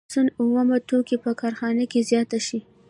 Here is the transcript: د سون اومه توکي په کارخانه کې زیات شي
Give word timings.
د 0.07 0.11
سون 0.13 0.27
اومه 0.39 0.77
توکي 0.89 1.17
په 1.23 1.31
کارخانه 1.41 1.83
کې 1.91 1.99
زیات 2.09 2.31
شي 2.47 2.59